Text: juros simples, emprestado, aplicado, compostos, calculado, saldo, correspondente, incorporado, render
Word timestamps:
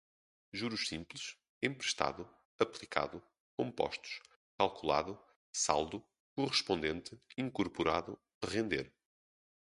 juros 0.51 0.87
simples, 0.89 1.37
emprestado, 1.61 2.27
aplicado, 2.57 3.21
compostos, 3.55 4.19
calculado, 4.57 5.21
saldo, 5.53 6.03
correspondente, 6.35 7.21
incorporado, 7.37 8.19
render 8.43 8.91